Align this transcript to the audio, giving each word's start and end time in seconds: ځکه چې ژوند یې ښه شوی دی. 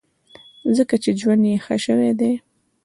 ځکه 0.75 0.95
چې 1.03 1.09
ژوند 1.19 1.43
یې 1.49 1.55
ښه 1.65 1.75
شوی 1.85 2.11
دی. 2.19 2.33